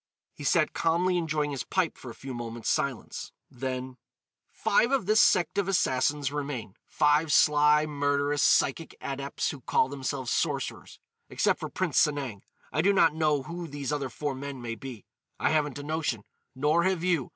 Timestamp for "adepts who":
8.99-9.61